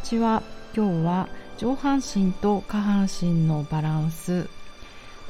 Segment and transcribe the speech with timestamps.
[0.00, 0.42] ちは。
[0.74, 4.48] 今日は上半身と下半身のバランス。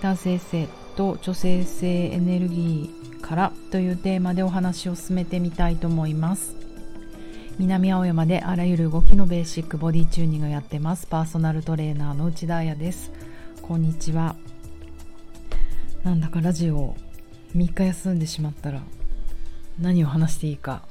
[0.01, 6.55] 男性性と女性性エネルギーからというテーマでお話を進めてみたいと思います。
[7.59, 11.07] 南青山であらゆる動きのベーシックボディチューニングをやってます。
[11.07, 13.11] パーソナルトレーナーの内田彩です。
[13.61, 14.37] こんにちは。
[16.05, 16.95] なんだかラジオ
[17.55, 18.81] 3日休んでしまったら
[19.79, 20.83] 何を話していいか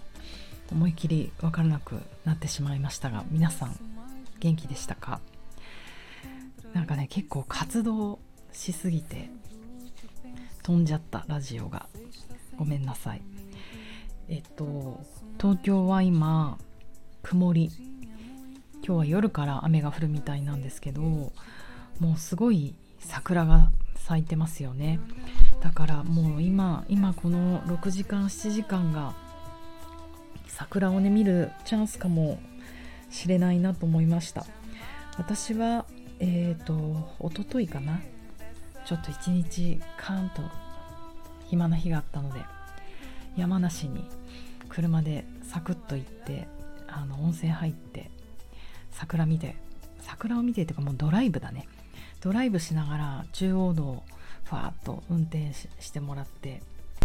[0.71, 3.75] 思い切り分からなくなってしまいましたが皆さん
[4.39, 5.19] 元気でしたか？
[6.73, 8.19] なんかね結構活動
[8.51, 9.29] しすぎて
[10.63, 11.87] 飛んじゃったラジオが。
[12.57, 13.21] ごめんなさい。
[14.27, 15.01] えっと
[15.39, 16.57] 東京は今
[17.23, 17.71] 曇り。
[18.85, 21.31] 今日は夜から雨が降るみたいなんですけども
[22.15, 24.99] うすごい桜が咲いてますよね。
[25.61, 29.13] だからもう今今この6時間7時間が
[30.49, 32.39] 桜をね見るチャンスかも
[33.09, 34.45] しれないなと思いました。
[35.17, 35.85] 私は
[36.19, 37.99] えっ、ー、と一昨日かな。
[38.85, 40.41] ちょっと一日カーンと
[41.47, 42.41] 暇な日があったので
[43.37, 44.03] 山梨に
[44.67, 46.47] 車でサクッと行って
[46.87, 48.09] あの温泉入って
[48.91, 49.55] 桜見て
[49.99, 51.67] 桜を見てというかもうドライブだね。
[52.21, 54.03] ドライブしながら中央道を
[54.43, 56.61] ファーッと運転してもらって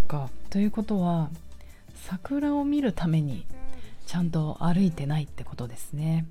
[0.08, 0.30] か。
[0.50, 1.30] ということは
[1.94, 3.46] 桜を見るために
[4.06, 6.26] ちゃんと歩いてないってことですね、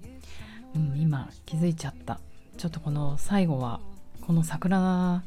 [0.75, 2.19] うん、今気づいちゃった。
[2.57, 3.79] ちょっとこの最後は
[4.21, 5.23] この桜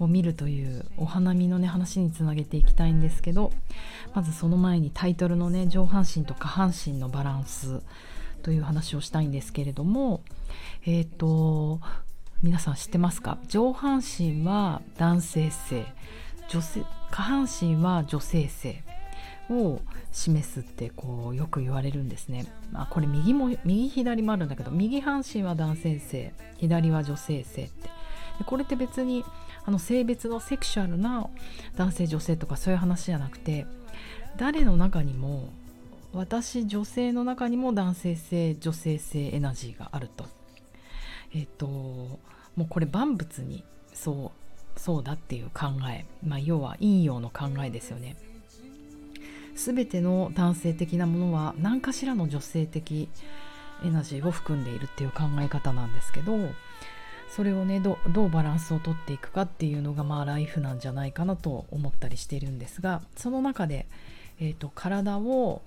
[0.00, 3.52] を見るというお花見のね話につなげていきたいんですけど
[4.14, 7.82] まずその前にタイトルのね上半身と下半身のバランス
[8.42, 10.22] という話をしたいんですけれども
[10.86, 11.80] えっ、ー、と
[12.42, 13.38] 皆さん知ってますか？
[13.48, 15.84] 上半身は男性性
[16.48, 18.82] 女性下半身は女性性。
[19.50, 19.80] を
[20.12, 27.90] 示すってこうよく言われるんですね、まあ、これ右も右左もあるんだけど右半身は男性性左は女性性って。
[28.38, 29.24] でこれって別に
[29.64, 31.28] あの性別のセクシュアルな
[31.76, 33.66] 男性女性とかそういう話じゃなくて
[34.36, 35.50] 誰の中にも
[36.12, 40.26] 私女性の中にも男性性女性性エナジーがあると。
[41.34, 42.18] えっ、とも
[42.58, 43.64] うこれ万物に
[43.94, 44.32] そ
[44.76, 48.16] うそうだっていう考え、まあ、要は陰陽の考えですよね。
[49.64, 53.08] 全ての男性的なものは何かしらの女性的
[53.84, 56.36] エナジーを含んでいるっていう考え方なんですけど
[57.30, 63.86] それをねどうバランスをとっていくかっていうのがまあライフなんじゃないかなと思ったりしているんですがその中で、
[64.40, 65.62] えーと、体を、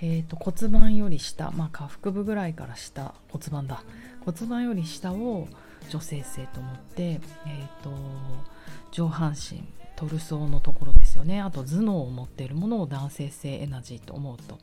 [0.00, 3.82] えーと、骨盤より下、まあ、下腹部ぐらいから下骨盤だ
[4.24, 5.48] 骨盤より下を
[5.90, 7.90] 女性性と思って、えーと
[8.92, 9.64] 上半身
[9.96, 11.40] トルソーのところですよね。
[11.40, 14.58] あと頭脳を持っているものを男性性エナジーと思うと。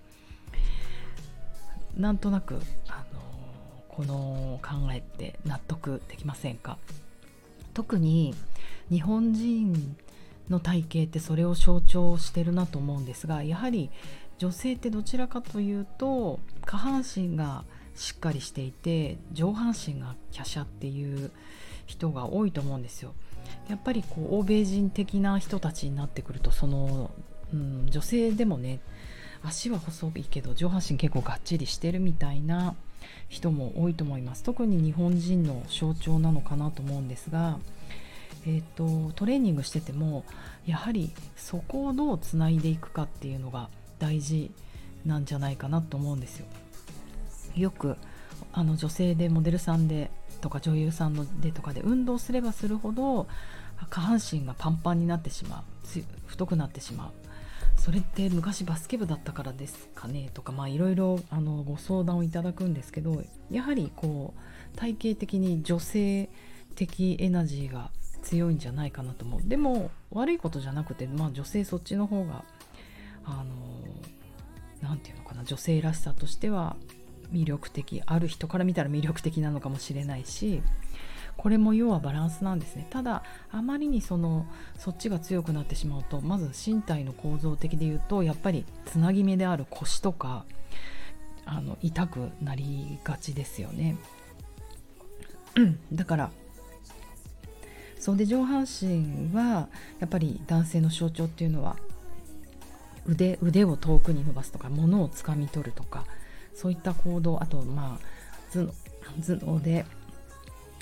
[1.98, 3.22] なんとなくあの
[3.90, 6.78] この考えって納得できませんか？
[7.74, 8.34] 特に
[8.90, 9.96] 日本人
[10.50, 13.90] の体型ってそれを象徴してるなと思うんですがやはり
[14.38, 17.64] 女性ってどちらかというと下半身が
[17.96, 21.32] しっかりしていて上半身が華奢っていう
[21.86, 23.14] 人が多いと思うんですよ。
[23.70, 27.12] やっぱりこう欧米人的な人たちになってくるとその、
[27.54, 28.80] うん、女性でもね
[29.44, 32.76] 足は細いけど上半身結構がっちりしてるみたいな
[33.30, 37.58] 人も多いと思います特に日本人の象徴なのかなと思うんですが、
[38.46, 40.26] えーと、トレーニングしてても
[40.66, 43.70] やはりそこをどうつないでいくかっていうのが
[44.00, 44.52] 大事
[45.06, 46.46] なんじゃないかなと思うんですよ。
[47.56, 47.98] よく
[48.54, 53.28] あの女性でモデルさんでとか女優さんのでとかで運動すればするほど
[53.90, 55.64] 下半身がパンパンになってしまう
[56.26, 57.12] 太くなってしまう。
[57.78, 66.30] それって昔バスケ部だったからですかねとかまあいろいろあのご相談をいただくんですけどやはりこう体型的に女性
[66.76, 67.90] 的エナジーが
[68.22, 69.42] 強いんじゃないかなと思う。
[69.44, 72.44] でも悪いことじゃなくて、まあ、女性そっちの方が
[73.26, 73.46] あの
[74.82, 76.76] 何て言うのかな女性らしさとしては
[77.32, 80.62] 魅力的ある人から見たら魅力的なのかもしれないし
[81.38, 82.86] これも要はバランスなんですね。
[82.90, 84.46] ただあまりにその
[84.78, 90.46] そっちが強くなってしまうとまず身体の構造的で言うとやっぱりつなぎ目である腰とか
[91.46, 93.98] あの痛くなりがちですよね。
[95.92, 96.32] だから
[98.00, 99.70] それで上半身は
[100.00, 101.76] やっぱり男性の象徴っていうのは
[103.06, 106.06] 腕腕を遠くに伸ばすとか物をつかみ取るとか
[106.54, 108.12] そういった行動あとまあ
[108.54, 108.72] 頭
[109.46, 109.86] 脳で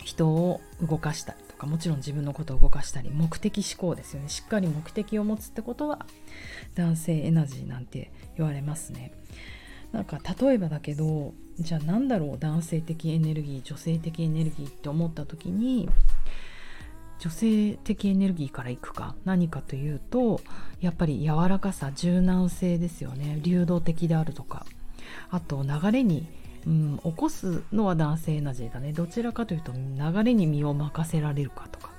[0.03, 4.29] 人を動かしたりとかもちろん自分のことを動かしたり目的思考ですよね。
[4.29, 6.05] しっかり目的を持つってことは
[6.75, 9.13] 男性エナジーなんて言われますね。
[9.91, 15.89] なんか例えばだけどじゃあ何だろう男性的エネルギー女性的エネルギーって思った時に
[17.19, 20.41] 女性的エネルギーからいくか何かというと
[20.79, 23.39] やっぱり柔らかさ柔軟性ですよね。
[23.41, 24.65] 流動的であるとか。
[25.29, 26.27] あと流れに、
[26.65, 28.93] うん、起こすのは男性エナジーだね。
[28.93, 31.91] どちらかというと流れに身を任せられるかとか。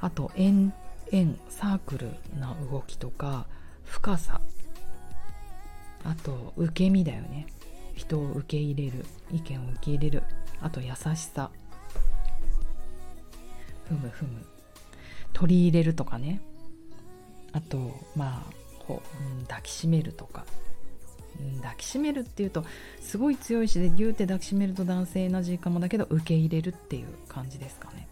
[0.00, 0.72] あと円
[1.12, 3.46] 円サークルな動きとか
[3.84, 4.40] 深さ。
[6.04, 7.46] あと受け身だよね。
[7.94, 10.24] 人を受け入れる意見を受け入れる。
[10.60, 11.50] あと優しさ。
[13.88, 14.44] ふむふむ。
[15.32, 16.40] 取り入れるとかね。
[17.52, 18.52] あとまあ
[18.86, 20.44] こう、うん、抱きしめるとか、
[21.60, 22.64] 抱きしめるっていうと
[23.00, 28.08] すごい強いしでギューって抱きしめると男性エナジーかもだけど受け入れるっていう感じですかね。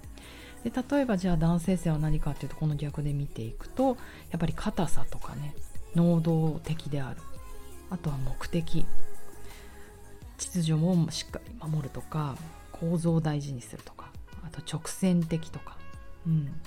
[0.64, 3.96] で例えばじゃあ男性性は何かっていうとこの逆で見ていくと
[4.30, 5.54] やっぱり硬さとかね
[5.94, 7.20] 能動的である。
[7.90, 8.84] あとは目的。
[10.38, 12.36] 秩序をしっかり守るとか
[12.72, 14.10] 構造を大事にするとか。
[14.42, 15.76] あと直線的とか。
[16.26, 16.60] うん。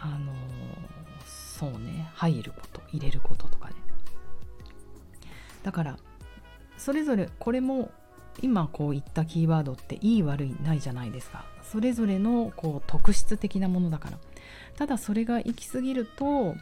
[0.00, 0.32] あの、
[1.26, 2.10] そうね。
[2.14, 3.76] 入ること入れることとかね。
[5.62, 5.98] だから
[6.76, 7.90] それぞれこれも
[8.42, 11.44] 今こう言ったキーワードっていい悪いないじゃないですか。
[11.62, 14.18] それぞれのこう特質的なものだから。
[14.76, 16.54] ただそれが行き過ぎると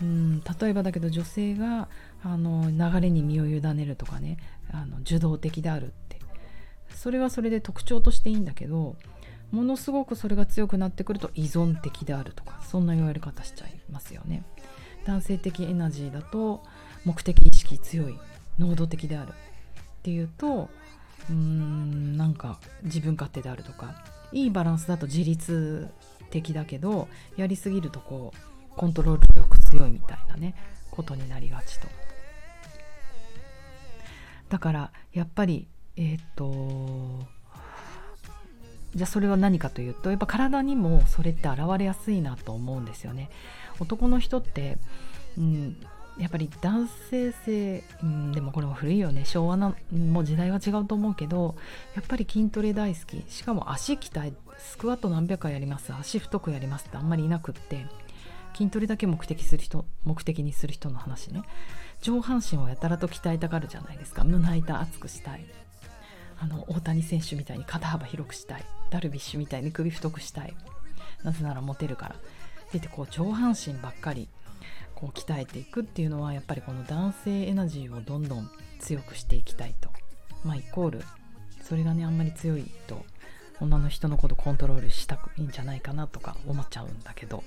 [0.00, 1.88] うん例えばだけど女性が
[2.22, 4.38] あの流れに身を委ねるとかね
[4.72, 6.16] あの受動的であるって。
[6.94, 8.96] それはそれで特徴としていいんだけど
[9.50, 14.44] ものすごくそれが強くなってくると依存的であるとかそんな言われ方しちゃいますよね。
[15.04, 16.64] 男性的エナジーだと
[17.04, 18.18] 目的意識強い。
[18.58, 19.32] 能動的であるっ
[20.02, 20.68] ていうと
[21.28, 23.94] うーんなんか自分勝手であるとか
[24.32, 25.88] いいバランスだと自律
[26.30, 30.54] 的だけどやりすぎるとこうコントロール力強いみたいなね
[30.90, 31.88] ことになりがちと。
[34.48, 35.66] だからやっぱり
[35.96, 37.26] えっ、と
[38.94, 43.30] じゃあそれは何かというとやっぱ体にもそれって現れやすいなと思うんですよね。
[43.80, 44.78] 男の人って、
[45.36, 45.76] うん、
[46.18, 49.24] やっぱり男性性、うん、でもこれも古いよね。
[49.24, 51.56] 昭和のもう時代は違うと思うけど
[51.94, 53.22] やっぱり筋トレ大好き。
[53.28, 55.92] しかも足鍛えスクワット何百回やります。
[55.92, 57.86] 足太くやりますってあんまりいなくって
[58.54, 61.42] 筋トレだけ目的する人目的にする人の話ね。
[62.00, 64.24] 上半身をやたらと鍛えたがるじゃないですか。
[64.24, 65.44] 胸板厚くしたい。
[66.38, 68.64] あの大谷選手みたいに肩幅広くしたい。
[68.90, 70.54] ダルビッシュみたいに首太くしたい。
[71.22, 72.16] なぜならモテるから。
[72.72, 74.28] でこう上半身ばっかり
[74.96, 78.50] こう鍛えていくっていうのはやっぱりこの男性エナジーをどんどん
[78.80, 79.90] 強くしていきたいと。
[80.44, 81.04] まあイコール
[81.62, 83.04] それがねあんまり強いと
[83.60, 87.44] 女の人のことコントロールしたくいいんじゃないかなとか思っちゃうんだけど。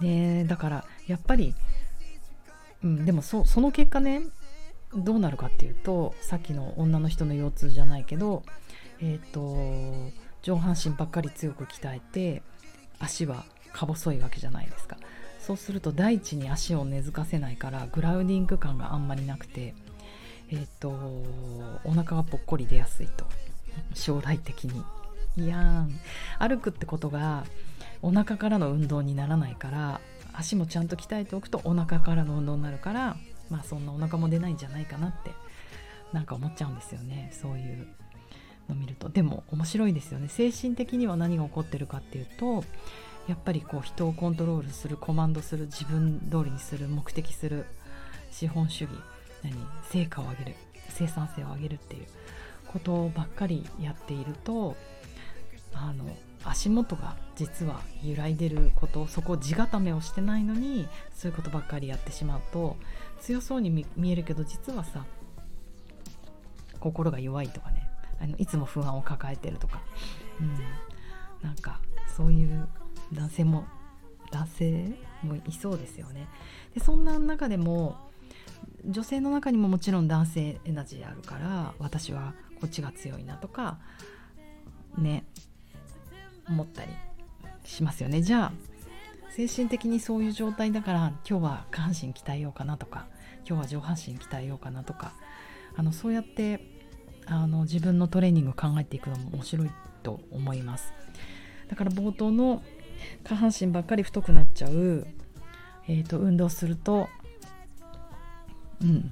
[0.00, 1.54] でだからやっぱり、
[2.82, 4.22] うん、でもそその結果ね
[4.94, 8.42] どうなるかっていうとさっきの女の人の腰痛じゃないけど
[9.00, 10.12] えっ、ー、と
[10.42, 12.42] 上半身ばっかり強く鍛えて
[12.98, 14.96] 足はか細いわけじゃないですか。
[15.44, 19.74] そうすると大地に足を根付かせないからグラウディング感があんまりなくて
[20.50, 20.90] えっ、と
[21.84, 23.24] お腹がぽっこり出やすいと。
[23.94, 24.84] 将来的に。
[25.36, 25.90] いやん。
[26.38, 27.44] 歩くってことが
[28.02, 30.00] お腹からの運動にならないから
[30.32, 33.16] 足もちゃんと鍛えておくとお腹からの運動になるから
[33.50, 35.32] まあそんなお腹も出ないんじゃないかなって
[36.12, 37.32] なんか思っちゃうんですよね。
[37.34, 37.86] そういう
[38.68, 39.08] の見ると。
[39.08, 40.28] でも面白いですよね。
[40.28, 42.64] 精神的には何が起こってるかっていうと
[43.28, 47.66] やっぱりこう人をコントロールするコマンドする自分通りにする目的する
[48.30, 48.90] 資本主義
[49.42, 49.54] 何
[49.90, 50.56] 成果を上げる
[50.90, 52.06] 生産性を上げるっていう
[52.66, 54.76] ことばっかりやっていると
[55.72, 56.04] あの
[56.44, 62.76] 足元が実は揺らいでることそこ地固めをしてないのにそういうことばっかりやってしまうと
[63.20, 65.04] 強そうに見えるけど実はさ
[66.80, 67.88] 心が弱いとかね。
[68.20, 69.82] あのいつも不安を抱えてるとか、
[70.40, 70.58] うん、
[71.42, 71.80] なんか
[72.16, 72.68] そういう
[73.12, 73.64] 男性も
[74.30, 76.28] 男性もいそうですよね。
[76.74, 77.96] でそんな中でも
[78.86, 83.78] 女性の中にももちろん男性エナジーあるから私はこっちが強いなとか
[84.98, 85.24] ね
[86.48, 86.90] 思ったり
[87.64, 88.22] しますよね。
[88.22, 88.52] じゃあ
[89.30, 93.06] 精神的にそういう状態だから今日は下半身鍛えようかなとか
[93.48, 95.12] 今日は上半身鍛えようかなとか
[95.76, 96.60] あのそうやって
[97.26, 99.70] あの自分のトレーニング考えていくのも面白い
[100.02, 100.92] と思います。
[101.68, 102.62] だから冒頭の
[103.24, 105.06] 下半身ばっかり太くなっちゃう、
[105.88, 107.08] えーと、運動すると
[108.82, 109.10] うん。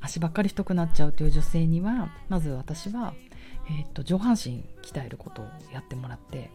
[0.00, 3.14] 足ばっかり太くなっちゃうという女性にはまず私は、
[3.68, 6.50] えーと、上半身鍛えることをやってもらって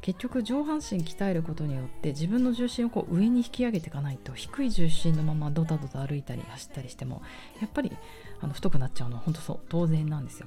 [0.00, 7.22] 結局上半身鍛えることによって自分の重心をこう上に引き上げていかないと低い重心のままドタドタ歩いたり走ったりしても
[7.60, 7.90] やっぱり
[8.40, 10.46] あの太くなっちゃうのは本当そう当然なんですよ。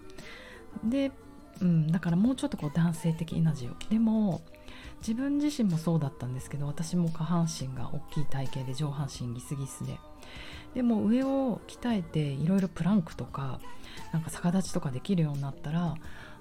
[0.86, 1.12] で、
[1.60, 4.42] うん、だからもうちょっとこう男性的エナジーをでも
[5.00, 9.98] 自分自身もそうだったんですけど私も下半身が大きい体型で上半身ギスギスで。
[10.74, 13.60] でも上を鍛えていろいろプランクとか
[14.14, 15.96] なんか逆立ちとかできるようになったら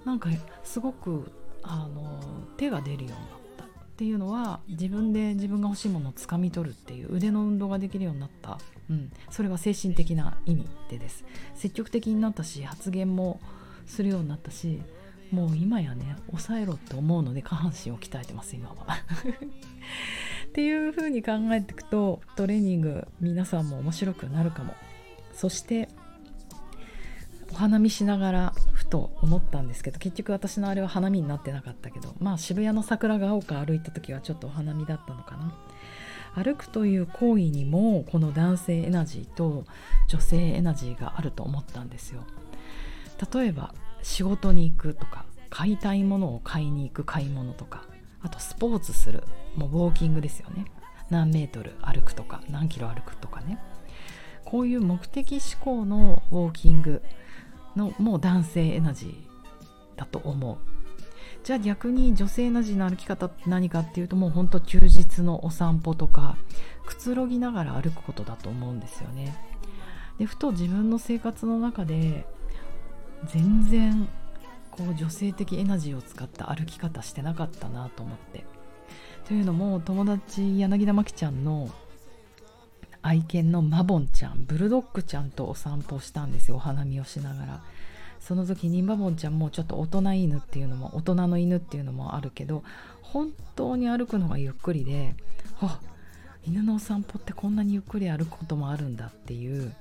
[0.04, 0.28] なんか
[0.62, 1.32] すごく
[1.62, 2.20] あの
[2.56, 3.18] 手が出るようになっ
[3.56, 11.24] たっていうのは自分で自分が欲しいものをつかみ取るっていう腕の運動ができるようになった、うん、それは精神的な意味でです。
[11.54, 13.40] 積極的になったし発言も
[13.86, 14.80] するようになったし
[15.30, 18.76] もう今やね抑えろって思うので下半身を鍛えてます今は。
[20.48, 24.74] っていう風に考えていくとトレーニング皆さんも面白くなるかも。
[25.32, 25.88] そして
[27.52, 35.54] お花見しながらふと思ったんですけど結局私のあれは花見になってなかったけどまあ渋谷の桜ヶ丘歩いた時はちょっとお花見だったのかな
[36.34, 39.64] 歩くという行為にもこの男性エナジーと
[40.08, 42.24] 女性エナジーがあると思ったんですよ
[43.32, 47.84] 例えば仕事に行くとか買いたいものを買いに行く買い物とか
[48.22, 49.24] あとスポーツする
[49.56, 50.66] もうウォーキングですよね。
[51.10, 53.58] 何メートル歩くとか何キロ歩くとかね。
[54.44, 57.02] こういう目的思考のウォーキング
[57.76, 60.58] のもう男性エナジーだと思う。
[61.42, 66.36] じゃあ逆に女性エナジーの歩き方って何かっていうともうほんと休日のお散歩とか
[66.84, 69.34] くつろぎながら歩くことだと思うんですよね。
[70.18, 72.26] でふと自分の生活の中で
[73.26, 74.08] 全然
[74.70, 78.44] こう女性的エナジーを使った歩き方してなかったなと思って。
[79.26, 81.70] というのも友達柳田真紀ちゃんの
[83.02, 86.56] 愛犬のマボンちゃんブルドッグちゃんとお散歩したんですよ。
[86.56, 87.62] お花見をしながら。
[88.20, 92.62] その時にマボンちゃんもちょっと大人犬っていうのも大人の犬っていうのもあるけど
[93.00, 95.14] 本当に歩くのがゆっくりで
[95.60, 95.80] あ
[96.46, 99.74] 犬のお散歩ってこんなにゆっくり歩くこともあるんだっていう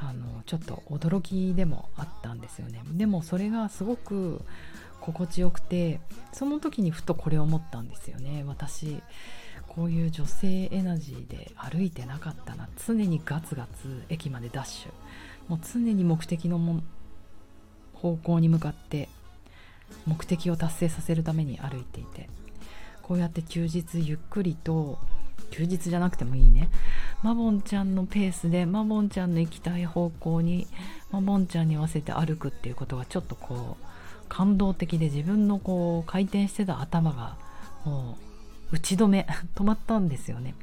[0.00, 2.82] あのちょっと驚きでもあったんですよね。
[2.92, 4.42] でもそれがすごく
[5.00, 6.00] 心地よくて
[6.32, 8.44] その時にふとこれを思ったんですよね。
[8.46, 9.02] 私
[9.68, 12.68] こういう女性エナジーで歩いてなかったな。
[12.86, 14.92] 常にガツガツ駅までダッシュ。
[15.48, 16.82] もう常に目的のも
[17.92, 19.08] 方向に向かって
[20.06, 22.28] 目的を達成させるために歩いていて。
[23.02, 24.98] こうやって休日ゆっくりと
[25.50, 26.68] 休日じゃなくてもいいね。
[27.22, 30.66] マボンちゃんのペースでマボンちゃんの行きたい方向に
[31.10, 33.84] マボンちゃんに合わせて歩くっていうことがちょっとこう
[34.28, 37.36] 感動的で自分のこう回転してた頭が
[37.84, 38.18] も
[38.72, 40.54] う打ち止め 止まったんですよね。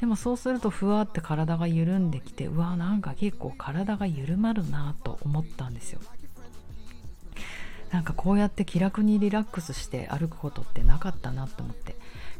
[0.00, 6.00] でもそうするとふわって体が緩んできてうわなんか結構体が緩まるなと思ったんですよ。
[7.90, 11.96] なんかこうやって気楽にリラックスして歩くことってなかったなと思って。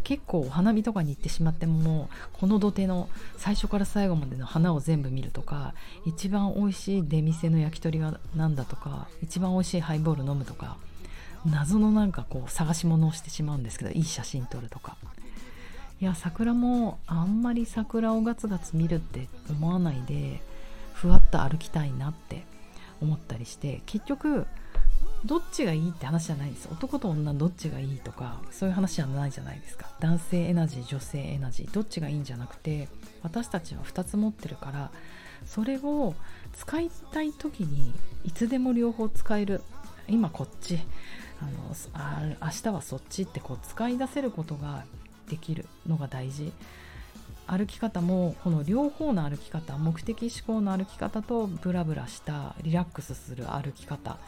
[0.06, 3.08] 結構お花見とかに行ってしまってもこの土手の
[3.38, 10.76] 最初から最後までの花を全部見るとか一番美味しい出店の焼き鳥がなんだとか一番美味しいハイボール飲むとか
[11.44, 14.96] 謎のなんかこう探し物をしてしまうんですけどいい写真撮るとか。
[16.00, 20.40] いや桜もあんまり桜をガツガツ見るって思わないで
[20.92, 22.44] ふわっと歩きたいなって
[23.00, 24.46] 思ったりして結局
[25.24, 26.68] どっちがいいって話じゃないです。
[26.70, 29.86] 男と女どっちがいいとかそういう話じゃないじゃないですか。
[30.00, 31.70] 男性エナジー女性エナジー。
[31.72, 32.88] どっちがいいんじゃなくて
[33.22, 34.90] 私たちは2つ持ってるから
[35.44, 36.14] それを
[36.54, 37.92] 使いたい時に
[38.24, 39.62] いつでも両方使える。
[40.08, 40.78] 今こっち
[41.40, 44.84] あのあ明日はそっちってこう使い出せることが
[45.28, 46.52] できるのが大事。
[47.48, 54.18] 歩き方もこの両方の歩き方目的思考の歩き方とブラブラしたリラックスする歩き方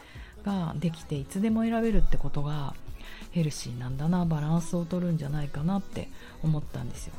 [0.49, 2.75] ができていつでも選べるってことが
[3.33, 6.09] ヘルシーなんだなバランスをとるんじゃないかなって
[6.43, 7.14] 思ったんですよ。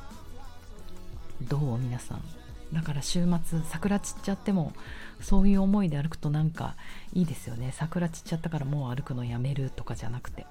[1.44, 2.22] どう皆さん。
[2.74, 4.74] だから週末桜散っちゃっても
[5.22, 6.76] そういう思いで歩くとなんか
[7.14, 7.72] いいですよね。
[7.76, 10.48] 桜散っちゃったからもう歩くのやめるとかじゃなくて。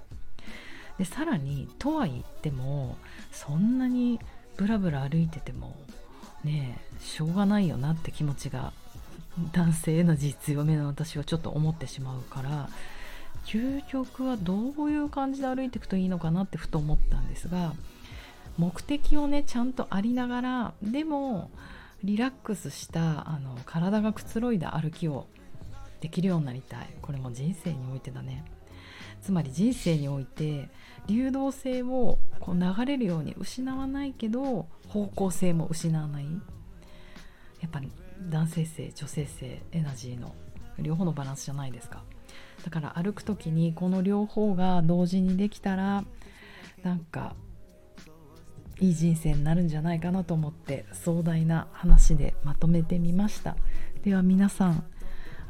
[0.99, 2.97] でさらにとは言っても
[3.30, 4.18] そんなに
[4.56, 5.76] ブラブラ歩いてても
[6.42, 8.73] ねしょうがないよなって気持ちが
[9.52, 12.68] 男性への実強めの私はちょっと思ってしまうから
[13.45, 17.73] 究極はどういう感じで歩いていくといいのかなってふと思ったんですが
[18.59, 21.50] 目的をねちゃんとありながらでも
[22.04, 25.26] リラックスしたあの体がくつろいだ歩きを
[26.00, 26.88] できるようになりたい。
[27.02, 28.45] これも人生においてだね。
[29.21, 30.68] つまり人生において
[31.09, 36.25] 流動性をこう流れるように失わないけど方向性も失わない。
[37.61, 37.90] やっぱり
[38.30, 40.34] 男性性女性性エナジーの
[40.78, 42.02] 両方のバランスじゃないですか。
[42.64, 46.04] だから歩く時にこの両方が同時にできたら
[46.82, 47.34] なんか
[48.80, 53.56] いい人生になるんじゃないかなと思って壮大な話でまとめてみました。
[54.02, 54.84] では皆さん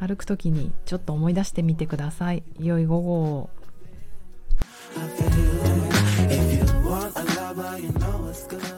[0.00, 2.42] 歩く時にちょっと思い出してみてください。
[2.58, 3.50] 良い午後を。
[6.30, 8.77] If you want a lover, you know it's good.